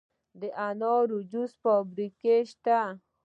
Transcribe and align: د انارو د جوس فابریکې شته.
د 0.39 0.41
انارو 0.69 1.17
د 1.21 1.25
جوس 1.31 1.51
فابریکې 1.63 2.35
شته. 2.51 2.79